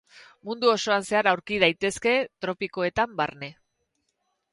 [0.47, 2.13] Mundu osoan zehar aurki daitezke,
[2.45, 3.51] tropikoetan barne.